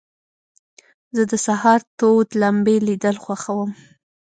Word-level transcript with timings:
زه 1.15 1.23
د 1.31 1.33
سهار 1.45 1.79
تود 1.97 2.27
لمبې 2.41 2.75
لیدل 2.87 3.15
خوښوم. 3.23 3.71